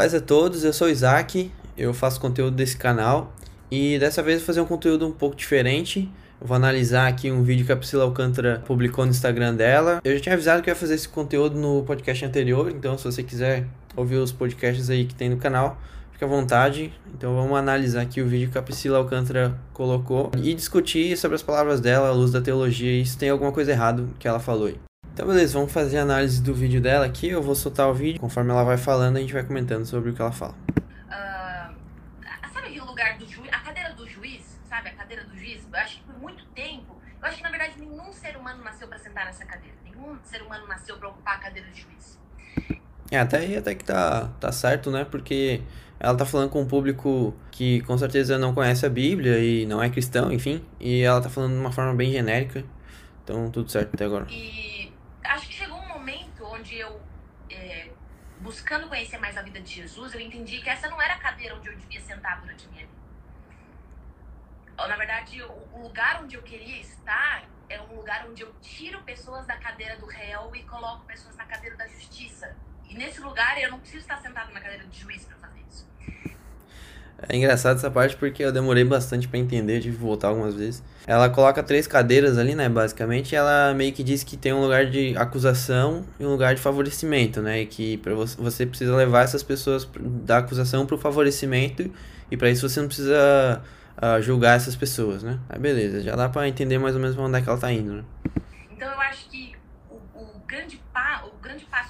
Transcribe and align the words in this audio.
Paz 0.00 0.14
a 0.14 0.20
todos, 0.22 0.64
eu 0.64 0.72
sou 0.72 0.86
o 0.86 0.90
Isaac, 0.90 1.52
eu 1.76 1.92
faço 1.92 2.18
conteúdo 2.18 2.56
desse 2.56 2.74
canal 2.74 3.34
e 3.70 3.98
dessa 3.98 4.22
vez 4.22 4.38
vou 4.38 4.46
fazer 4.46 4.62
um 4.62 4.64
conteúdo 4.64 5.06
um 5.06 5.12
pouco 5.12 5.36
diferente. 5.36 6.10
Eu 6.40 6.46
vou 6.46 6.56
analisar 6.56 7.06
aqui 7.06 7.30
um 7.30 7.42
vídeo 7.42 7.66
que 7.66 7.72
a 7.72 7.76
Priscila 7.76 8.04
Alcântara 8.04 8.62
publicou 8.64 9.04
no 9.04 9.10
Instagram 9.10 9.54
dela. 9.54 10.00
Eu 10.02 10.14
já 10.14 10.20
tinha 10.20 10.32
avisado 10.32 10.62
que 10.62 10.70
eu 10.70 10.72
ia 10.72 10.76
fazer 10.80 10.94
esse 10.94 11.06
conteúdo 11.06 11.58
no 11.58 11.82
podcast 11.82 12.24
anterior, 12.24 12.70
então 12.70 12.96
se 12.96 13.04
você 13.04 13.22
quiser 13.22 13.66
ouvir 13.94 14.16
os 14.16 14.32
podcasts 14.32 14.88
aí 14.88 15.04
que 15.04 15.14
tem 15.14 15.28
no 15.28 15.36
canal, 15.36 15.78
fica 16.12 16.24
à 16.24 16.28
vontade. 16.30 16.90
Então 17.14 17.34
vamos 17.34 17.58
analisar 17.58 18.00
aqui 18.00 18.22
o 18.22 18.26
vídeo 18.26 18.48
que 18.50 18.56
a 18.56 18.62
Priscila 18.62 18.96
Alcântara 18.96 19.54
colocou 19.74 20.30
e 20.42 20.54
discutir 20.54 21.14
sobre 21.18 21.34
as 21.34 21.42
palavras 21.42 21.78
dela, 21.78 22.08
à 22.08 22.12
luz 22.12 22.32
da 22.32 22.40
teologia, 22.40 23.02
e 23.02 23.04
se 23.04 23.18
tem 23.18 23.28
alguma 23.28 23.52
coisa 23.52 23.70
errada 23.70 24.06
que 24.18 24.26
ela 24.26 24.40
falou 24.40 24.68
aí. 24.68 24.76
Então 25.12 25.26
beleza, 25.26 25.54
vamos 25.54 25.72
fazer 25.72 25.98
a 25.98 26.02
análise 26.02 26.42
do 26.42 26.54
vídeo 26.54 26.80
dela 26.80 27.04
aqui. 27.04 27.28
Eu 27.28 27.42
vou 27.42 27.54
soltar 27.54 27.88
o 27.88 27.94
vídeo, 27.94 28.20
conforme 28.20 28.50
ela 28.50 28.64
vai 28.64 28.78
falando, 28.78 29.16
a 29.16 29.20
gente 29.20 29.32
vai 29.32 29.42
comentando 29.42 29.84
sobre 29.84 30.10
o 30.10 30.14
que 30.14 30.22
ela 30.22 30.32
fala. 30.32 30.54
Uh, 31.08 31.74
sabe 32.52 32.80
o 32.80 32.84
lugar 32.84 33.18
do 33.18 33.26
juiz, 33.26 33.48
a 33.52 33.58
cadeira 33.58 33.92
do 33.94 34.08
juiz, 34.08 34.58
sabe? 34.68 34.88
A 34.88 34.94
cadeira 34.94 35.24
do 35.24 35.36
juiz, 35.36 35.66
eu 35.70 35.78
acho 35.78 35.96
que 35.96 36.02
por 36.04 36.18
muito 36.18 36.44
tempo, 36.54 36.96
eu 37.20 37.28
acho 37.28 37.36
que 37.36 37.42
na 37.42 37.50
verdade 37.50 37.74
nenhum 37.78 38.12
ser 38.12 38.36
humano 38.36 38.64
nasceu 38.64 38.88
para 38.88 38.98
sentar 38.98 39.26
nessa 39.26 39.44
cadeira. 39.44 39.76
Nenhum 39.84 40.16
ser 40.22 40.42
humano 40.42 40.66
nasceu 40.66 40.96
para 40.96 41.08
ocupar 41.08 41.36
a 41.36 41.38
cadeira 41.38 41.68
de 41.70 41.82
juiz. 41.82 42.18
É, 43.10 43.18
até 43.18 43.38
aí 43.38 43.56
até 43.56 43.74
que 43.74 43.84
tá, 43.84 44.30
tá 44.38 44.52
certo, 44.52 44.90
né? 44.90 45.04
Porque 45.04 45.60
ela 45.98 46.16
tá 46.16 46.24
falando 46.24 46.48
com 46.48 46.62
um 46.62 46.66
público 46.66 47.34
que 47.50 47.82
com 47.82 47.98
certeza 47.98 48.38
não 48.38 48.54
conhece 48.54 48.86
a 48.86 48.88
Bíblia 48.88 49.38
e 49.40 49.66
não 49.66 49.82
é 49.82 49.90
cristão, 49.90 50.32
enfim. 50.32 50.64
E 50.78 51.02
ela 51.02 51.20
tá 51.20 51.28
falando 51.28 51.52
de 51.52 51.58
uma 51.58 51.72
forma 51.72 51.92
bem 51.94 52.12
genérica. 52.12 52.64
Então 53.22 53.50
tudo 53.50 53.70
certo 53.70 53.94
até 53.94 54.04
agora. 54.04 54.26
E 54.30 54.92
acho 55.24 55.48
que 55.48 55.54
chegou 55.54 55.76
um 55.76 55.88
momento 55.88 56.44
onde 56.44 56.78
eu, 56.78 57.00
é, 57.50 57.88
buscando 58.40 58.88
conhecer 58.88 59.18
mais 59.18 59.36
a 59.36 59.42
vida 59.42 59.60
de 59.60 59.72
Jesus, 59.72 60.14
eu 60.14 60.20
entendi 60.20 60.60
que 60.60 60.68
essa 60.68 60.88
não 60.88 61.00
era 61.00 61.14
a 61.14 61.18
cadeira 61.18 61.54
onde 61.54 61.68
eu 61.68 61.76
devia 61.76 62.00
sentar 62.00 62.40
durante 62.40 62.66
a 62.66 62.70
minha 62.70 62.86
vida. 62.86 63.00
Na 64.76 64.96
verdade, 64.96 65.42
o 65.42 65.82
lugar 65.82 66.22
onde 66.22 66.36
eu 66.36 66.42
queria 66.42 66.80
estar 66.80 67.44
é 67.68 67.80
um 67.82 67.94
lugar 67.94 68.26
onde 68.26 68.42
eu 68.42 68.52
tiro 68.60 69.02
pessoas 69.02 69.46
da 69.46 69.56
cadeira 69.56 69.96
do 69.98 70.06
réu 70.06 70.56
e 70.56 70.62
coloco 70.64 71.04
pessoas 71.04 71.36
na 71.36 71.44
cadeira 71.44 71.76
da 71.76 71.86
justiça. 71.86 72.56
E 72.88 72.94
nesse 72.94 73.20
lugar 73.20 73.60
eu 73.60 73.70
não 73.70 73.78
preciso 73.78 74.00
estar 74.00 74.16
sentado 74.18 74.52
na 74.52 74.60
cadeira 74.60 74.84
de 74.86 74.98
juiz 74.98 75.24
para 75.24 75.36
fazer 75.36 75.60
isso. 75.68 75.86
É 77.28 77.36
engraçado 77.36 77.76
essa 77.76 77.90
parte 77.90 78.16
porque 78.16 78.42
eu 78.42 78.50
demorei 78.50 78.84
bastante 78.84 79.28
para 79.28 79.38
entender, 79.38 79.80
tive 79.80 79.96
que 79.96 80.02
voltar 80.02 80.28
algumas 80.28 80.54
vezes. 80.54 80.82
Ela 81.06 81.28
coloca 81.28 81.62
três 81.62 81.86
cadeiras 81.86 82.38
ali, 82.38 82.54
né, 82.54 82.68
basicamente, 82.68 83.34
ela 83.34 83.74
meio 83.74 83.92
que 83.92 84.02
diz 84.02 84.24
que 84.24 84.36
tem 84.36 84.52
um 84.52 84.60
lugar 84.60 84.86
de 84.86 85.16
acusação 85.16 86.04
e 86.18 86.24
um 86.24 86.30
lugar 86.30 86.54
de 86.54 86.60
favorecimento, 86.60 87.42
né, 87.42 87.62
e 87.62 87.66
que 87.66 87.98
para 87.98 88.14
você, 88.14 88.40
você 88.40 88.64
precisa 88.66 88.94
levar 88.96 89.22
essas 89.22 89.42
pessoas 89.42 89.88
da 89.98 90.38
acusação 90.38 90.86
pro 90.86 90.96
favorecimento 90.96 91.90
e 92.30 92.36
para 92.36 92.48
isso 92.48 92.66
você 92.68 92.80
não 92.80 92.86
precisa 92.86 93.62
uh, 94.00 94.22
julgar 94.22 94.56
essas 94.56 94.76
pessoas, 94.76 95.22
né? 95.22 95.38
Aí 95.48 95.58
beleza, 95.58 96.00
já 96.00 96.16
dá 96.16 96.28
para 96.28 96.48
entender 96.48 96.78
mais 96.78 96.94
ou 96.94 97.00
menos 97.00 97.16
pra 97.16 97.24
onde 97.24 97.38
é 97.38 97.42
que 97.42 97.48
ela 97.48 97.58
tá 97.58 97.72
indo, 97.72 97.92
né? 97.92 98.04
Então 98.70 98.90
eu 98.90 99.00
acho 99.00 99.28
que 99.28 99.54
o, 99.90 99.96
o 99.96 100.40
grande 100.46 100.80
pa, 100.92 101.24
o 101.26 101.42
grande 101.42 101.64
passo 101.64 101.89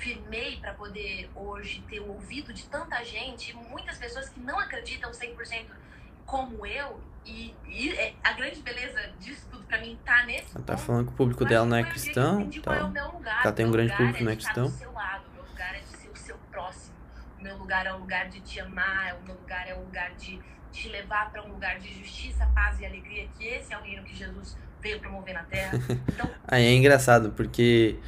firmei 0.00 0.56
para 0.56 0.72
poder 0.72 1.30
hoje 1.34 1.84
ter 1.88 2.00
o 2.00 2.08
ouvido 2.08 2.52
de 2.52 2.64
tanta 2.64 3.04
gente, 3.04 3.54
muitas 3.54 3.98
pessoas 3.98 4.28
que 4.30 4.40
não 4.40 4.58
acreditam 4.58 5.10
100% 5.10 5.66
como 6.24 6.64
eu, 6.64 7.00
e, 7.26 7.54
e, 7.68 7.90
é, 7.90 8.14
a 8.24 8.32
grande 8.32 8.62
beleza 8.62 8.98
disso 9.18 9.46
tudo 9.50 9.64
para 9.64 9.78
mim 9.78 9.98
tá 10.04 10.24
nesse. 10.24 10.54
Ela 10.54 10.64
tá 10.64 10.74
ponto, 10.74 10.86
falando 10.86 11.06
que 11.06 11.12
o 11.12 11.16
público 11.16 11.44
dela 11.44 11.66
não 11.66 11.76
é 11.76 11.84
cristão. 11.84 12.48
Tá. 12.62 12.76
É 12.76 13.02
lugar, 13.02 13.40
ela 13.44 13.52
tem 13.52 13.66
um 13.66 13.70
grande 13.70 13.94
público 13.94 14.18
que 14.18 14.24
não 14.24 14.32
é 14.32 14.36
cristão. 14.36 14.66
É 14.66 14.70
seu 14.70 14.92
lado, 14.92 15.24
o 15.28 15.34
meu 15.34 15.44
lugar 15.44 15.74
é 15.74 15.80
de 15.80 15.88
ser 15.88 16.08
o 16.08 16.16
seu 16.16 16.36
próximo. 16.50 16.94
O 17.38 17.42
meu 17.42 17.56
lugar 17.58 17.86
é 17.86 17.92
o 17.92 17.98
lugar 17.98 18.28
de 18.28 18.40
te 18.40 18.60
amar, 18.60 19.16
o 19.16 19.26
meu 19.26 19.34
lugar 19.34 19.68
é 19.68 19.74
o 19.74 19.80
lugar 19.80 20.14
de 20.14 20.40
te 20.72 20.88
levar 20.88 21.30
para 21.30 21.42
um 21.42 21.48
lugar 21.48 21.78
de 21.78 21.92
justiça, 21.92 22.46
paz 22.54 22.80
e 22.80 22.86
alegria, 22.86 23.28
que 23.36 23.44
esse 23.46 23.72
é 23.72 23.78
o 23.78 23.82
reino 23.82 24.02
que 24.04 24.16
Jesus 24.16 24.56
veio 24.80 24.98
promover 24.98 25.34
na 25.34 25.42
terra. 25.44 25.78
Então... 26.08 26.30
aí 26.48 26.64
é 26.64 26.72
engraçado, 26.72 27.32
porque 27.32 27.98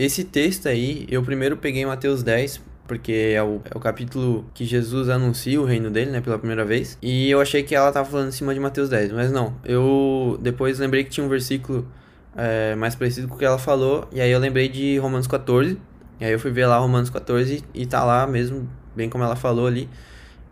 esse 0.00 0.24
texto 0.24 0.66
aí, 0.66 1.06
eu 1.10 1.22
primeiro 1.22 1.58
peguei 1.58 1.84
Mateus 1.84 2.22
10, 2.22 2.62
porque 2.88 3.34
é 3.34 3.42
o, 3.42 3.60
é 3.70 3.76
o 3.76 3.78
capítulo 3.78 4.46
que 4.54 4.64
Jesus 4.64 5.10
anuncia 5.10 5.60
o 5.60 5.64
reino 5.66 5.90
dele, 5.90 6.10
né, 6.10 6.22
pela 6.22 6.38
primeira 6.38 6.64
vez. 6.64 6.96
E 7.02 7.30
eu 7.30 7.38
achei 7.38 7.62
que 7.62 7.74
ela 7.74 7.92
tava 7.92 8.08
falando 8.08 8.28
em 8.28 8.32
cima 8.32 8.54
de 8.54 8.60
Mateus 8.60 8.88
10, 8.88 9.12
mas 9.12 9.30
não. 9.30 9.54
Eu 9.62 10.38
depois 10.40 10.78
lembrei 10.78 11.04
que 11.04 11.10
tinha 11.10 11.26
um 11.26 11.28
versículo 11.28 11.86
é, 12.34 12.74
mais 12.76 12.94
parecido 12.94 13.28
com 13.28 13.34
o 13.34 13.38
que 13.38 13.44
ela 13.44 13.58
falou, 13.58 14.08
e 14.10 14.22
aí 14.22 14.30
eu 14.30 14.38
lembrei 14.38 14.70
de 14.70 14.96
Romanos 14.96 15.26
14. 15.26 15.78
E 16.18 16.24
aí 16.24 16.32
eu 16.32 16.38
fui 16.40 16.50
ver 16.50 16.64
lá 16.64 16.78
Romanos 16.78 17.10
14 17.10 17.62
e 17.74 17.84
tá 17.84 18.02
lá 18.02 18.26
mesmo, 18.26 18.66
bem 18.96 19.10
como 19.10 19.22
ela 19.22 19.36
falou 19.36 19.66
ali. 19.66 19.86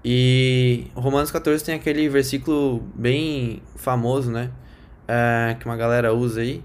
E 0.04 0.88
Romanos 0.94 1.30
14 1.30 1.64
tem 1.64 1.74
aquele 1.74 2.06
versículo 2.10 2.82
bem 2.94 3.62
famoso, 3.76 4.30
né? 4.30 4.50
É, 5.08 5.56
que 5.58 5.64
uma 5.64 5.76
galera 5.76 6.12
usa 6.12 6.42
aí 6.42 6.62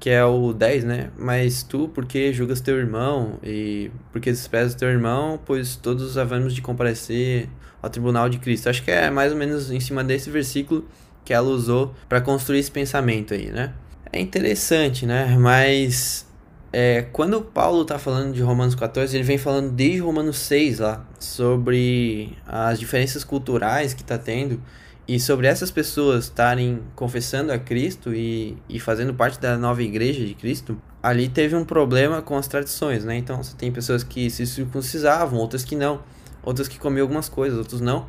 que 0.00 0.08
é 0.08 0.24
o 0.24 0.54
10, 0.54 0.84
né? 0.84 1.10
Mas 1.18 1.62
tu, 1.62 1.88
porque 1.88 2.32
julgas 2.32 2.62
teu 2.62 2.78
irmão 2.78 3.38
e 3.42 3.90
porque 4.10 4.30
desprezas 4.30 4.74
teu 4.74 4.88
irmão, 4.88 5.38
pois 5.44 5.76
todos 5.76 6.16
havemos 6.16 6.54
de 6.54 6.62
comparecer 6.62 7.48
ao 7.82 7.90
tribunal 7.90 8.28
de 8.30 8.38
Cristo. 8.38 8.70
Acho 8.70 8.82
que 8.82 8.90
é 8.90 9.10
mais 9.10 9.30
ou 9.30 9.38
menos 9.38 9.70
em 9.70 9.78
cima 9.78 10.02
desse 10.02 10.30
versículo 10.30 10.86
que 11.22 11.34
ela 11.34 11.48
usou 11.48 11.94
para 12.08 12.20
construir 12.22 12.60
esse 12.60 12.70
pensamento 12.70 13.34
aí, 13.34 13.50
né? 13.50 13.74
É 14.10 14.18
interessante, 14.18 15.04
né? 15.04 15.36
Mas 15.38 16.26
é, 16.72 17.02
quando 17.12 17.42
Paulo 17.42 17.82
está 17.82 17.98
falando 17.98 18.32
de 18.32 18.40
Romanos 18.40 18.74
14, 18.74 19.14
ele 19.14 19.24
vem 19.24 19.36
falando 19.36 19.70
desde 19.70 20.00
Romanos 20.00 20.38
6 20.38 20.78
lá 20.78 21.06
sobre 21.18 22.38
as 22.46 22.80
diferenças 22.80 23.22
culturais 23.22 23.92
que 23.92 24.00
está 24.00 24.16
tendo 24.16 24.62
e 25.06 25.18
sobre 25.18 25.46
essas 25.46 25.70
pessoas 25.70 26.24
estarem 26.24 26.80
confessando 26.94 27.52
a 27.52 27.58
Cristo 27.58 28.14
e, 28.14 28.56
e 28.68 28.78
fazendo 28.78 29.12
parte 29.12 29.40
da 29.40 29.56
nova 29.56 29.82
igreja 29.82 30.24
de 30.24 30.34
Cristo, 30.34 30.80
ali 31.02 31.28
teve 31.28 31.56
um 31.56 31.64
problema 31.64 32.22
com 32.22 32.36
as 32.36 32.46
tradições, 32.46 33.04
né? 33.04 33.16
Então 33.16 33.42
você 33.42 33.56
tem 33.56 33.72
pessoas 33.72 34.04
que 34.04 34.30
se 34.30 34.46
circuncisavam, 34.46 35.38
outras 35.38 35.64
que 35.64 35.74
não, 35.74 36.02
outras 36.42 36.68
que 36.68 36.78
comiam 36.78 37.02
algumas 37.02 37.28
coisas, 37.28 37.58
outros 37.58 37.80
não. 37.80 38.06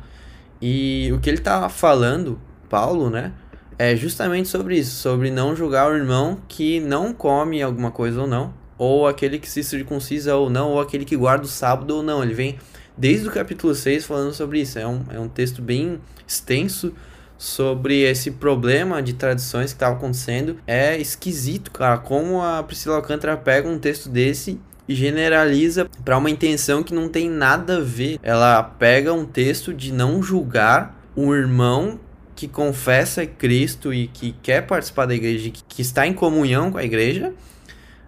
E 0.60 1.10
o 1.12 1.18
que 1.18 1.28
ele 1.28 1.38
está 1.38 1.68
falando, 1.68 2.38
Paulo, 2.68 3.10
né? 3.10 3.32
É 3.78 3.96
justamente 3.96 4.48
sobre 4.48 4.78
isso, 4.78 4.94
sobre 4.94 5.30
não 5.30 5.56
julgar 5.56 5.90
o 5.90 5.96
irmão 5.96 6.38
que 6.46 6.78
não 6.78 7.12
come 7.12 7.60
alguma 7.62 7.90
coisa 7.90 8.20
ou 8.20 8.26
não, 8.28 8.54
ou 8.78 9.08
aquele 9.08 9.38
que 9.38 9.50
se 9.50 9.64
circuncisa 9.64 10.36
ou 10.36 10.48
não, 10.48 10.70
ou 10.70 10.80
aquele 10.80 11.04
que 11.04 11.16
guarda 11.16 11.44
o 11.44 11.48
sábado 11.48 11.96
ou 11.96 12.02
não. 12.02 12.22
Ele 12.22 12.34
vem 12.34 12.58
desde 12.96 13.28
o 13.28 13.32
capítulo 13.32 13.74
6 13.74 14.04
falando 14.04 14.32
sobre 14.32 14.60
isso. 14.60 14.78
É 14.78 14.86
um, 14.86 15.04
é 15.10 15.18
um 15.18 15.28
texto 15.28 15.62
bem 15.62 16.00
extenso 16.26 16.92
sobre 17.36 18.02
esse 18.02 18.30
problema 18.30 19.02
de 19.02 19.14
tradições 19.14 19.72
que 19.72 19.76
estava 19.76 19.96
acontecendo. 19.96 20.58
É 20.66 20.96
esquisito, 20.96 21.70
cara, 21.70 21.98
como 21.98 22.40
a 22.40 22.62
Priscila 22.62 22.96
Alcântara 22.96 23.36
pega 23.36 23.68
um 23.68 23.78
texto 23.78 24.08
desse 24.08 24.60
e 24.88 24.94
generaliza 24.94 25.88
para 26.04 26.18
uma 26.18 26.30
intenção 26.30 26.82
que 26.82 26.94
não 26.94 27.08
tem 27.08 27.28
nada 27.28 27.78
a 27.78 27.80
ver. 27.80 28.18
Ela 28.22 28.62
pega 28.62 29.12
um 29.12 29.24
texto 29.24 29.74
de 29.74 29.92
não 29.92 30.22
julgar 30.22 30.96
um 31.16 31.34
irmão 31.34 31.98
que 32.34 32.48
confessa 32.48 33.26
Cristo 33.26 33.92
e 33.92 34.08
que 34.08 34.32
quer 34.42 34.62
participar 34.66 35.06
da 35.06 35.14
igreja, 35.14 35.50
que 35.50 35.82
está 35.82 36.06
em 36.06 36.12
comunhão 36.12 36.70
com 36.70 36.78
a 36.78 36.84
igreja. 36.84 37.32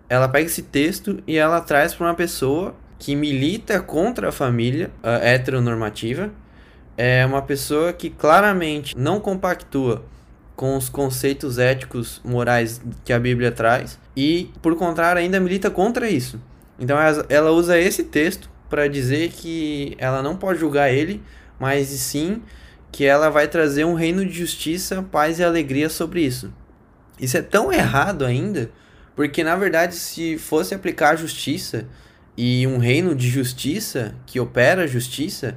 Ela 0.09 0.29
pega 0.29 0.47
esse 0.47 0.63
texto 0.63 1.23
e 1.27 1.37
ela 1.37 1.61
traz 1.61 1.95
para 1.95 2.07
uma 2.07 2.15
pessoa 2.15 2.75
que 3.05 3.15
milita 3.15 3.81
contra 3.81 4.31
a 4.31 4.33
família 4.33 4.91
uh, 5.03 5.23
heteronormativa, 5.23 6.31
é 6.97 7.27
uma 7.27 7.43
pessoa 7.43 7.93
que 7.93 8.09
claramente 8.09 8.97
não 8.97 9.21
compactua 9.21 10.03
com 10.57 10.75
os 10.75 10.89
conceitos 10.89 11.59
éticos, 11.59 12.23
morais 12.25 12.81
que 13.05 13.13
a 13.13 13.19
Bíblia 13.19 13.53
traz 13.53 14.01
e, 14.17 14.51
por 14.63 14.75
contrário, 14.77 15.21
ainda 15.21 15.39
milita 15.39 15.71
contra 15.71 16.09
isso. 16.09 16.41
Então 16.79 16.97
ela 17.29 17.51
usa 17.51 17.79
esse 17.79 18.05
texto 18.05 18.49
para 18.71 18.89
dizer 18.89 19.33
que 19.33 19.95
ela 19.99 20.23
não 20.23 20.35
pode 20.35 20.59
julgar 20.59 20.91
ele, 20.91 21.23
mas 21.61 21.89
sim 21.89 22.41
que 22.91 23.05
ela 23.05 23.29
vai 23.29 23.47
trazer 23.49 23.85
um 23.85 23.93
reino 23.93 24.25
de 24.25 24.33
justiça, 24.33 25.03
paz 25.03 25.39
e 25.39 25.45
alegria 25.45 25.91
sobre 25.91 26.23
isso. 26.23 26.51
Isso 27.21 27.37
é 27.37 27.43
tão 27.43 27.71
errado 27.71 28.25
ainda, 28.25 28.71
porque 29.15 29.45
na 29.45 29.57
verdade, 29.57 29.95
se 29.95 30.39
fosse 30.39 30.75
aplicar 30.75 31.11
a 31.11 31.17
justiça, 31.17 31.87
e 32.37 32.67
um 32.67 32.79
reino 32.79 33.15
de 33.15 33.29
justiça 33.29 34.15
que 34.27 34.41
opera 34.41 34.83
a 34.83 34.87
justiça, 34.87 35.57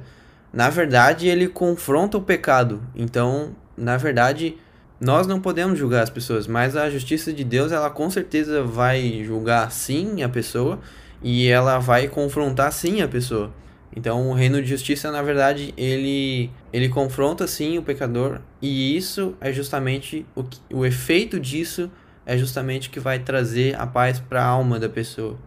na 0.52 0.70
verdade 0.70 1.26
ele 1.26 1.48
confronta 1.48 2.16
o 2.16 2.22
pecado. 2.22 2.80
Então, 2.94 3.54
na 3.76 3.96
verdade, 3.96 4.56
nós 5.00 5.26
não 5.26 5.40
podemos 5.40 5.78
julgar 5.78 6.02
as 6.02 6.10
pessoas, 6.10 6.46
mas 6.46 6.76
a 6.76 6.88
justiça 6.90 7.32
de 7.32 7.44
Deus, 7.44 7.72
ela 7.72 7.90
com 7.90 8.08
certeza 8.10 8.62
vai 8.62 9.22
julgar 9.24 9.70
sim 9.72 10.22
a 10.22 10.28
pessoa 10.28 10.80
e 11.22 11.48
ela 11.48 11.78
vai 11.78 12.08
confrontar 12.08 12.72
sim 12.72 13.02
a 13.02 13.08
pessoa. 13.08 13.52
Então, 13.94 14.30
o 14.30 14.34
reino 14.34 14.62
de 14.62 14.68
justiça, 14.68 15.10
na 15.10 15.22
verdade, 15.22 15.74
ele 15.76 16.50
ele 16.72 16.88
confronta 16.88 17.46
sim 17.46 17.78
o 17.78 17.82
pecador 17.82 18.40
e 18.60 18.96
isso 18.96 19.34
é 19.40 19.52
justamente 19.52 20.24
o 20.34 20.44
que, 20.44 20.60
o 20.72 20.84
efeito 20.84 21.40
disso 21.40 21.90
é 22.26 22.36
justamente 22.36 22.88
o 22.88 22.92
que 22.92 23.00
vai 23.00 23.18
trazer 23.18 23.74
a 23.80 23.86
paz 23.86 24.20
para 24.20 24.42
a 24.42 24.46
alma 24.46 24.78
da 24.78 24.88
pessoa 24.88 25.38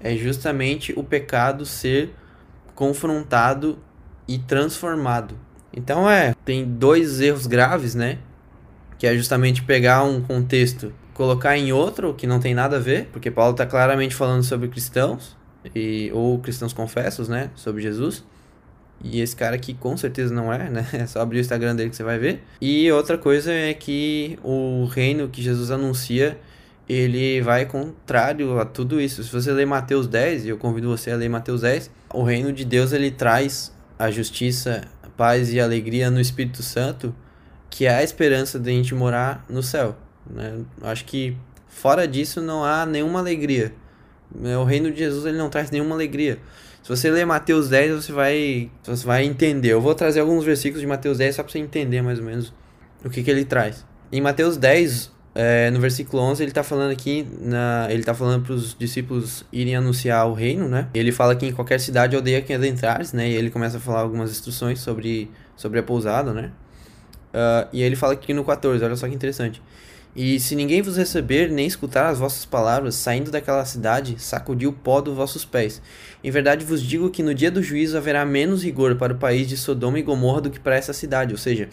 é 0.00 0.16
justamente 0.16 0.92
o 0.96 1.04
pecado 1.04 1.64
ser 1.66 2.14
confrontado 2.74 3.78
e 4.26 4.38
transformado. 4.38 5.36
Então 5.72 6.08
é, 6.08 6.34
tem 6.44 6.64
dois 6.64 7.20
erros 7.20 7.46
graves, 7.46 7.94
né? 7.94 8.18
Que 8.98 9.06
é 9.06 9.14
justamente 9.14 9.62
pegar 9.62 10.02
um 10.02 10.20
contexto, 10.20 10.92
colocar 11.14 11.56
em 11.56 11.72
outro 11.72 12.14
que 12.14 12.26
não 12.26 12.40
tem 12.40 12.54
nada 12.54 12.76
a 12.76 12.80
ver, 12.80 13.08
porque 13.12 13.30
Paulo 13.30 13.52
está 13.52 13.66
claramente 13.66 14.14
falando 14.14 14.42
sobre 14.42 14.68
cristãos 14.68 15.36
e 15.74 16.10
ou 16.14 16.38
cristãos 16.38 16.72
confessos, 16.72 17.28
né, 17.28 17.50
sobre 17.54 17.82
Jesus. 17.82 18.24
E 19.02 19.20
esse 19.20 19.34
cara 19.34 19.56
aqui 19.56 19.72
com 19.72 19.96
certeza 19.96 20.34
não 20.34 20.52
é, 20.52 20.68
né? 20.68 20.86
É 20.92 21.06
só 21.06 21.20
abrir 21.20 21.38
o 21.38 21.40
Instagram 21.40 21.74
dele 21.74 21.90
que 21.90 21.96
você 21.96 22.02
vai 22.02 22.18
ver. 22.18 22.42
E 22.60 22.90
outra 22.92 23.16
coisa 23.16 23.52
é 23.52 23.72
que 23.72 24.38
o 24.42 24.84
reino 24.86 25.28
que 25.28 25.42
Jesus 25.42 25.70
anuncia, 25.70 26.38
ele 26.92 27.40
vai 27.40 27.66
contrário 27.66 28.58
a 28.58 28.64
tudo 28.64 29.00
isso. 29.00 29.22
Se 29.22 29.30
você 29.30 29.52
ler 29.52 29.64
Mateus 29.64 30.08
10, 30.08 30.44
e 30.44 30.48
eu 30.48 30.58
convido 30.58 30.88
você 30.88 31.12
a 31.12 31.16
ler 31.16 31.28
Mateus 31.28 31.60
10, 31.60 31.88
o 32.12 32.24
reino 32.24 32.52
de 32.52 32.64
Deus 32.64 32.92
ele 32.92 33.12
traz 33.12 33.72
a 33.96 34.10
justiça, 34.10 34.82
a 35.00 35.08
paz 35.08 35.52
e 35.52 35.60
a 35.60 35.64
alegria 35.64 36.10
no 36.10 36.20
Espírito 36.20 36.64
Santo, 36.64 37.14
que 37.70 37.86
é 37.86 37.94
a 37.94 38.02
esperança 38.02 38.58
de 38.58 38.68
a 38.70 38.72
gente 38.72 38.92
morar 38.92 39.44
no 39.48 39.62
céu. 39.62 39.96
Né? 40.28 40.62
Acho 40.82 41.04
que 41.04 41.36
fora 41.68 42.08
disso 42.08 42.40
não 42.40 42.64
há 42.64 42.84
nenhuma 42.84 43.20
alegria. 43.20 43.72
O 44.34 44.64
reino 44.64 44.90
de 44.90 44.98
Jesus 44.98 45.24
ele 45.26 45.38
não 45.38 45.48
traz 45.48 45.70
nenhuma 45.70 45.94
alegria. 45.94 46.40
Se 46.82 46.88
você 46.88 47.08
ler 47.08 47.24
Mateus 47.24 47.68
10, 47.68 48.04
você 48.04 48.12
vai, 48.12 48.70
você 48.82 49.06
vai 49.06 49.24
entender. 49.24 49.68
Eu 49.68 49.80
vou 49.80 49.94
trazer 49.94 50.18
alguns 50.18 50.44
versículos 50.44 50.80
de 50.80 50.88
Mateus 50.88 51.18
10 51.18 51.36
só 51.36 51.42
para 51.44 51.52
você 51.52 51.58
entender 51.60 52.02
mais 52.02 52.18
ou 52.18 52.24
menos 52.24 52.52
o 53.04 53.10
que, 53.10 53.22
que 53.22 53.30
ele 53.30 53.44
traz. 53.44 53.86
Em 54.10 54.20
Mateus 54.20 54.56
10, 54.56 55.12
é, 55.34 55.70
no 55.70 55.78
versículo 55.78 56.22
11, 56.22 56.42
ele 56.42 56.50
está 56.50 56.62
falando 56.64 56.90
aqui, 56.90 57.26
na, 57.40 57.86
ele 57.88 58.00
está 58.00 58.12
falando 58.12 58.44
para 58.44 58.52
os 58.52 58.76
discípulos 58.76 59.44
irem 59.52 59.76
anunciar 59.76 60.28
o 60.28 60.34
reino, 60.34 60.68
né? 60.68 60.88
Ele 60.92 61.12
fala 61.12 61.36
que 61.36 61.46
em 61.46 61.52
qualquer 61.52 61.78
cidade 61.78 62.16
aldeia 62.16 62.42
que 62.42 62.52
adentrares, 62.52 63.12
né? 63.12 63.28
E 63.28 63.34
ele 63.34 63.50
começa 63.50 63.76
a 63.76 63.80
falar 63.80 64.00
algumas 64.00 64.30
instruções 64.30 64.80
sobre, 64.80 65.30
sobre 65.56 65.78
a 65.78 65.82
pousada, 65.82 66.32
né? 66.32 66.50
Uh, 67.32 67.68
e 67.72 67.82
ele 67.82 67.94
fala 67.94 68.14
aqui 68.14 68.34
no 68.34 68.44
14, 68.44 68.84
olha 68.84 68.96
só 68.96 69.08
que 69.08 69.14
interessante. 69.14 69.62
E 70.16 70.40
se 70.40 70.56
ninguém 70.56 70.82
vos 70.82 70.96
receber, 70.96 71.48
nem 71.48 71.64
escutar 71.64 72.08
as 72.08 72.18
vossas 72.18 72.44
palavras, 72.44 72.96
saindo 72.96 73.30
daquela 73.30 73.64
cidade, 73.64 74.16
sacudi 74.18 74.66
o 74.66 74.72
pó 74.72 75.00
dos 75.00 75.14
vossos 75.14 75.44
pés. 75.44 75.80
Em 76.24 76.30
verdade 76.32 76.64
vos 76.64 76.82
digo 76.82 77.08
que 77.10 77.22
no 77.22 77.32
dia 77.32 77.52
do 77.52 77.62
juízo 77.62 77.96
haverá 77.96 78.26
menos 78.26 78.64
rigor 78.64 78.96
para 78.96 79.12
o 79.12 79.16
país 79.16 79.46
de 79.46 79.56
Sodoma 79.56 80.00
e 80.00 80.02
Gomorra 80.02 80.40
do 80.40 80.50
que 80.50 80.58
para 80.58 80.74
essa 80.74 80.92
cidade. 80.92 81.32
Ou 81.32 81.38
seja, 81.38 81.68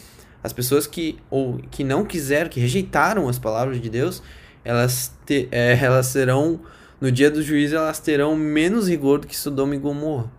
as 0.48 0.54
pessoas 0.54 0.88
que, 0.88 1.18
ou, 1.30 1.60
que 1.70 1.84
não 1.84 2.06
quiseram, 2.06 2.50
que 2.50 2.60
rejeitaram 2.60 3.28
as 3.28 3.38
palavras 3.38 3.82
de 3.82 3.90
Deus, 3.90 4.24
elas, 4.64 5.14
te, 5.26 5.50
é, 5.52 5.78
elas 5.80 6.08
serão, 6.08 6.62
no 7.02 7.12
dia 7.12 7.30
do 7.30 7.44
juízo, 7.44 7.76
elas 7.76 8.00
terão 8.00 8.34
menos 8.34 8.88
rigor 8.88 9.20
do 9.20 9.28
que 9.28 9.36
Sodoma 9.36 9.76
e 9.76 9.78
Gomorra. 9.78 10.32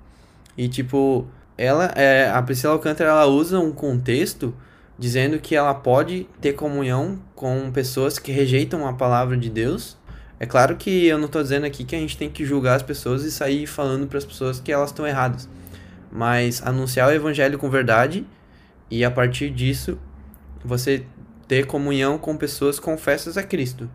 E 0.56 0.66
tipo, 0.66 1.26
ela, 1.58 1.92
é, 1.94 2.30
a 2.30 2.40
Priscila 2.42 2.72
Alcântara, 2.72 3.10
ela 3.10 3.26
usa 3.26 3.60
um 3.60 3.70
contexto 3.70 4.54
dizendo 4.98 5.38
que 5.38 5.54
ela 5.54 5.74
pode 5.74 6.26
ter 6.40 6.54
comunhão 6.54 7.20
com 7.34 7.70
pessoas 7.70 8.18
que 8.18 8.32
rejeitam 8.32 8.86
a 8.88 8.94
palavra 8.94 9.36
de 9.36 9.50
Deus. 9.50 9.94
É 10.40 10.46
claro 10.46 10.76
que 10.76 11.06
eu 11.06 11.18
não 11.18 11.26
estou 11.26 11.42
dizendo 11.42 11.66
aqui 11.66 11.84
que 11.84 11.94
a 11.94 11.98
gente 11.98 12.16
tem 12.16 12.30
que 12.30 12.46
julgar 12.46 12.76
as 12.76 12.82
pessoas 12.82 13.24
e 13.24 13.30
sair 13.30 13.66
falando 13.66 14.06
para 14.06 14.16
as 14.16 14.24
pessoas 14.24 14.58
que 14.58 14.72
elas 14.72 14.88
estão 14.88 15.06
erradas, 15.06 15.46
mas 16.10 16.66
anunciar 16.66 17.10
o 17.10 17.12
evangelho 17.12 17.58
com 17.58 17.68
verdade 17.68 18.26
e 18.90 19.04
a 19.04 19.10
partir 19.10 19.50
disso 19.50 20.00
você 20.64 21.06
ter 21.46 21.66
comunhão 21.66 22.18
com 22.18 22.36
pessoas 22.36 22.78
confessas 22.78 23.36
a 23.36 23.42
Cristo. 23.42 23.90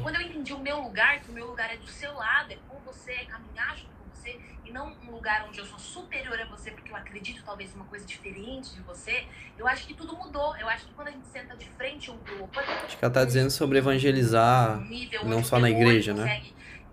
Quando 0.00 0.16
eu 0.16 0.22
entendi 0.22 0.52
o 0.52 0.58
meu 0.58 0.80
lugar, 0.80 1.20
que 1.20 1.30
o 1.30 1.34
meu 1.34 1.46
lugar 1.48 1.72
é 1.72 1.76
do 1.76 1.86
seu 1.86 2.12
lado, 2.14 2.52
é 2.52 2.58
com 2.68 2.78
você, 2.80 3.12
é 3.12 3.24
caminhar 3.24 3.76
junto 3.76 3.90
com 3.90 4.14
você, 4.14 4.40
e 4.64 4.70
não 4.70 4.94
um 5.06 5.10
lugar 5.10 5.46
onde 5.48 5.58
eu 5.58 5.66
sou 5.66 5.78
superior 5.78 6.40
a 6.40 6.44
você 6.46 6.70
porque 6.70 6.90
eu 6.90 6.96
acredito 6.96 7.42
talvez 7.44 7.74
uma 7.74 7.84
coisa 7.84 8.06
diferente 8.06 8.74
de 8.74 8.80
você, 8.82 9.24
eu 9.58 9.66
acho 9.66 9.86
que 9.86 9.94
tudo 9.94 10.16
mudou. 10.16 10.56
Eu 10.56 10.68
acho 10.68 10.86
que 10.86 10.94
quando 10.94 11.08
a 11.08 11.10
gente 11.10 11.26
senta 11.26 11.56
de 11.56 11.68
frente 11.70 12.10
um 12.10 12.18
pro 12.18 12.42
outro. 12.42 12.60
Acho 12.60 12.96
que 12.96 13.04
ela 13.04 13.12
tá 13.12 13.24
dizendo 13.24 13.50
sobre 13.50 13.78
evangelizar, 13.78 14.80
um 15.24 15.28
não 15.28 15.44
só 15.44 15.58
na 15.58 15.70
igreja, 15.70 16.14
né? 16.14 16.42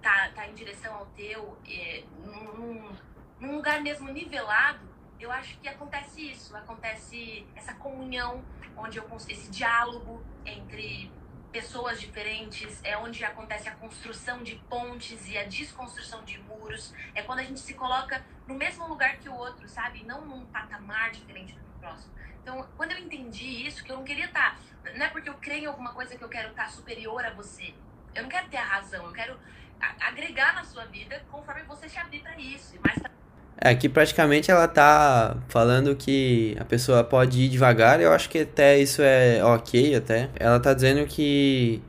Tá, 0.01 0.29
tá 0.33 0.47
em 0.47 0.53
direção 0.53 0.94
ao 0.94 1.06
teu, 1.07 1.57
é, 1.68 2.03
num, 2.24 2.91
num 3.39 3.56
lugar 3.56 3.81
mesmo 3.81 4.12
nivelado, 4.12 4.87
eu 5.19 5.31
acho 5.31 5.57
que 5.59 5.67
acontece 5.67 6.31
isso, 6.31 6.55
acontece 6.55 7.45
essa 7.55 7.73
comunhão, 7.75 8.43
onde 8.75 8.97
eu 8.97 9.07
esse 9.27 9.49
diálogo 9.49 10.23
entre 10.45 11.11
pessoas 11.51 11.99
diferentes, 11.99 12.79
é 12.83 12.95
onde 12.97 13.23
acontece 13.25 13.67
a 13.67 13.75
construção 13.75 14.43
de 14.43 14.55
pontes 14.69 15.27
e 15.27 15.37
a 15.37 15.43
desconstrução 15.45 16.23
de 16.23 16.37
muros. 16.39 16.93
É 17.15 17.21
quando 17.23 17.39
a 17.39 17.43
gente 17.43 17.59
se 17.59 17.73
coloca 17.73 18.23
no 18.45 18.53
mesmo 18.53 18.87
lugar 18.87 19.17
que 19.17 19.27
o 19.27 19.35
outro, 19.35 19.67
sabe? 19.67 20.03
Não 20.03 20.25
num 20.25 20.45
patamar 20.45 21.11
diferente 21.11 21.53
do 21.53 21.79
próximo. 21.79 22.13
Então, 22.41 22.67
quando 22.77 22.91
eu 22.91 22.99
entendi 22.99 23.65
isso, 23.65 23.83
que 23.83 23.91
eu 23.91 23.97
não 23.97 24.03
queria 24.03 24.25
estar. 24.25 24.55
Tá, 24.55 24.93
não 24.93 25.05
é 25.05 25.09
porque 25.09 25.29
eu 25.29 25.33
creio 25.35 25.63
em 25.63 25.65
alguma 25.65 25.93
coisa 25.93 26.15
que 26.15 26.23
eu 26.23 26.29
quero 26.29 26.49
estar 26.49 26.65
tá 26.65 26.69
superior 26.69 27.25
a 27.25 27.31
você. 27.31 27.73
Eu 28.13 28.23
não 28.23 28.29
quero 28.29 28.47
ter 28.49 28.57
a 28.57 28.63
razão, 28.63 29.05
eu 29.05 29.11
quero 29.11 29.39
agregar 29.79 30.55
na 30.55 30.63
sua 30.63 30.85
vida 30.85 31.23
conforme 31.29 31.63
você 31.63 31.89
se 31.89 31.97
abrir 31.97 32.21
para 32.21 32.39
isso. 32.39 32.75
E 32.75 32.79
mais 32.79 32.97
é, 32.97 33.11
aqui 33.59 33.89
praticamente 33.89 34.51
ela 34.51 34.68
tá 34.68 35.38
falando 35.48 35.95
que 35.95 36.56
a 36.59 36.65
pessoa 36.65 37.04
pode 37.04 37.42
ir 37.42 37.50
devagar, 37.50 38.00
eu 38.00 38.12
acho 38.12 38.30
que 38.30 38.39
até 38.39 38.77
isso 38.77 39.01
é 39.01 39.44
ok 39.44 39.95
até. 39.95 40.30
Ela 40.36 40.59
tá 40.59 40.74
dizendo 40.74 41.06
que 41.07 41.81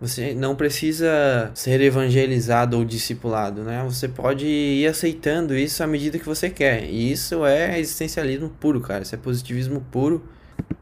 você 0.00 0.32
não 0.32 0.54
precisa 0.54 1.50
ser 1.54 1.80
evangelizado 1.80 2.78
ou 2.78 2.84
discipulado, 2.84 3.64
né? 3.64 3.82
Você 3.84 4.08
pode 4.08 4.46
ir 4.46 4.86
aceitando 4.86 5.56
isso 5.56 5.82
à 5.82 5.86
medida 5.86 6.18
que 6.18 6.24
você 6.24 6.48
quer. 6.48 6.84
E 6.84 7.10
isso 7.10 7.44
é 7.44 7.78
existencialismo 7.80 8.48
puro, 8.48 8.80
cara. 8.80 9.02
Isso 9.02 9.14
é 9.14 9.18
positivismo 9.18 9.80
puro. 9.90 10.28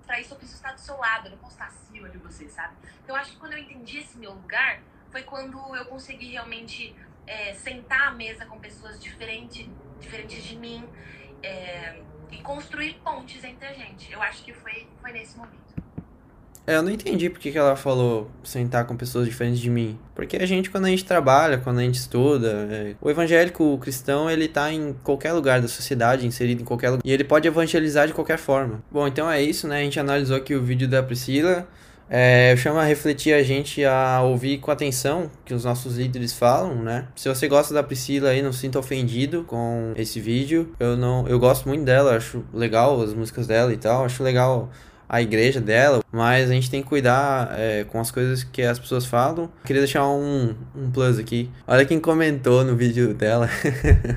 Pra 0.06 0.20
isso 0.20 0.34
eu 0.34 0.36
preciso 0.36 0.58
estar 0.58 0.74
do 0.74 0.80
seu 0.80 0.98
lado, 0.98 1.28
eu 1.28 1.30
não 1.30 1.38
posso 1.38 1.54
estar 1.54 1.66
acima 1.66 2.10
de 2.10 2.18
você, 2.18 2.46
sabe? 2.48 2.74
Então 3.02 3.16
eu 3.16 3.20
acho 3.22 3.32
que 3.32 3.38
quando 3.38 3.54
eu 3.54 3.58
entendi 3.58 3.98
esse 4.00 4.18
meu 4.18 4.32
lugar, 4.32 4.82
foi 5.10 5.22
quando 5.22 5.58
eu 5.74 5.84
consegui 5.86 6.32
realmente 6.32 6.94
é, 7.26 7.54
sentar 7.54 8.08
à 8.08 8.10
mesa 8.10 8.44
com 8.44 8.58
pessoas 8.58 9.00
diferentes 9.00 9.66
diferentes 10.00 10.42
de 10.44 10.56
mim, 10.56 10.84
é, 11.42 11.96
e 12.30 12.38
construir 12.38 12.94
pontes 13.04 13.42
entre 13.44 13.66
a 13.66 13.72
gente. 13.72 14.12
Eu 14.12 14.20
acho 14.22 14.42
que 14.42 14.52
foi, 14.52 14.86
foi 15.00 15.12
nesse 15.12 15.36
momento. 15.36 15.66
É, 16.66 16.76
eu 16.76 16.82
não 16.82 16.90
entendi 16.90 17.30
porque 17.30 17.52
que 17.52 17.58
ela 17.58 17.76
falou 17.76 18.28
sentar 18.42 18.84
com 18.86 18.96
pessoas 18.96 19.28
diferentes 19.28 19.60
de 19.60 19.70
mim. 19.70 19.96
Porque 20.16 20.36
a 20.36 20.44
gente, 20.44 20.68
quando 20.68 20.86
a 20.86 20.88
gente 20.88 21.04
trabalha, 21.04 21.58
quando 21.58 21.78
a 21.78 21.82
gente 21.82 21.94
estuda, 21.94 22.66
é... 22.68 22.94
o 23.00 23.08
evangélico 23.08 23.62
o 23.62 23.78
cristão, 23.78 24.28
ele 24.28 24.48
tá 24.48 24.72
em 24.72 24.92
qualquer 25.04 25.32
lugar 25.32 25.60
da 25.60 25.68
sociedade, 25.68 26.26
inserido 26.26 26.62
em 26.62 26.64
qualquer 26.64 26.90
lugar. 26.90 27.02
E 27.04 27.12
ele 27.12 27.22
pode 27.22 27.46
evangelizar 27.46 28.08
de 28.08 28.12
qualquer 28.12 28.36
forma. 28.36 28.82
Bom, 28.90 29.06
então 29.06 29.30
é 29.30 29.40
isso, 29.40 29.68
né? 29.68 29.78
A 29.78 29.82
gente 29.84 30.00
analisou 30.00 30.36
aqui 30.36 30.56
o 30.56 30.62
vídeo 30.62 30.88
da 30.88 31.00
Priscila. 31.04 31.68
É, 32.08 32.52
eu 32.52 32.56
chamo 32.56 32.78
a 32.78 32.84
refletir 32.84 33.34
a 33.34 33.42
gente 33.42 33.84
a 33.84 34.22
ouvir 34.22 34.58
com 34.58 34.70
atenção 34.70 35.30
que 35.44 35.52
os 35.52 35.64
nossos 35.64 35.96
líderes 35.96 36.32
falam, 36.32 36.76
né? 36.76 37.08
Se 37.16 37.28
você 37.28 37.48
gosta 37.48 37.74
da 37.74 37.82
Priscila 37.82 38.30
aí, 38.30 38.42
não 38.42 38.52
se 38.52 38.60
sinta 38.60 38.78
ofendido 38.78 39.44
com 39.44 39.92
esse 39.96 40.20
vídeo. 40.20 40.72
Eu 40.78 40.96
não, 40.96 41.26
eu 41.26 41.38
gosto 41.38 41.68
muito 41.68 41.84
dela, 41.84 42.16
acho 42.16 42.44
legal 42.54 43.00
as 43.02 43.12
músicas 43.12 43.46
dela 43.46 43.72
e 43.72 43.76
tal, 43.76 44.04
acho 44.04 44.22
legal 44.22 44.70
a 45.08 45.22
igreja 45.22 45.60
dela, 45.60 46.02
mas 46.10 46.50
a 46.50 46.52
gente 46.52 46.70
tem 46.70 46.82
que 46.82 46.88
cuidar 46.88 47.54
é, 47.58 47.84
com 47.84 48.00
as 48.00 48.10
coisas 48.10 48.42
que 48.44 48.62
as 48.62 48.78
pessoas 48.78 49.06
falam. 49.06 49.50
Queria 49.64 49.82
deixar 49.82 50.06
um, 50.08 50.54
um 50.74 50.90
plus 50.90 51.18
aqui. 51.18 51.50
Olha 51.66 51.84
quem 51.84 52.00
comentou 52.00 52.64
no 52.64 52.76
vídeo 52.76 53.14
dela. 53.14 53.48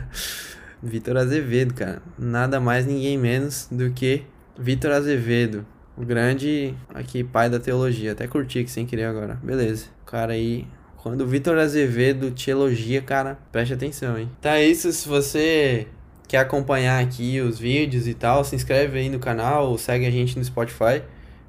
Vitor 0.81 1.17
Azevedo, 1.17 1.74
cara. 1.74 2.01
Nada 2.17 2.60
mais, 2.60 2.86
ninguém 2.86 3.17
menos 3.17 3.67
do 3.69 3.91
que 3.91 4.24
Vitor 4.58 4.91
Azevedo. 4.91 5.65
O 6.00 6.06
grande 6.06 6.74
aqui 6.94 7.25
pai 7.25 7.50
da 7.50 7.60
teologia. 7.60 8.13
Até 8.13 8.25
curti 8.25 8.60
aqui 8.60 8.72
sem 8.72 8.86
querer 8.86 9.03
agora. 9.03 9.38
Beleza. 9.44 9.88
O 10.01 10.06
cara 10.06 10.32
aí. 10.32 10.65
Quando 10.96 11.22
o 11.22 11.27
Vitor 11.27 11.58
Azevedo 11.58 12.32
te 12.32 12.50
elogia, 12.50 13.01
cara, 13.01 13.38
preste 13.51 13.74
atenção, 13.74 14.18
hein? 14.18 14.29
Tá 14.41 14.62
isso. 14.62 14.91
Se 14.94 15.08
você 15.08 15.88
quer 16.25 16.38
acompanhar 16.38 17.03
aqui 17.03 17.41
os 17.41 17.60
vídeos 17.60 18.08
e 18.08 18.13
tal, 18.13 18.46
se 18.46 18.56
inscreve 18.56 18.98
aí 18.98 19.10
no 19.10 19.20
canal, 19.20 19.77
segue 19.77 20.06
a 20.06 20.12
gente 20.12 20.38
no 20.38 20.44
Spotify, 20.44 21.01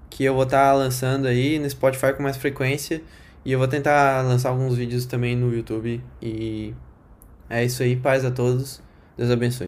que 0.08 0.24
eu 0.24 0.34
vou 0.34 0.44
estar 0.44 0.70
tá 0.70 0.72
lançando 0.72 1.26
aí 1.26 1.58
no 1.58 1.70
Spotify 1.70 2.12
com 2.12 2.22
mais 2.22 2.36
frequência. 2.36 3.00
E 3.44 3.52
eu 3.52 3.58
vou 3.58 3.68
tentar 3.68 4.22
lançar 4.22 4.48
alguns 4.48 4.76
vídeos 4.76 5.06
também 5.06 5.36
no 5.36 5.54
YouTube. 5.54 6.02
E 6.20 6.74
é 7.48 7.64
isso 7.64 7.84
aí, 7.84 7.94
paz 7.94 8.24
a 8.24 8.32
todos. 8.32 8.82
Deus 9.16 9.30
abençoe. 9.30 9.66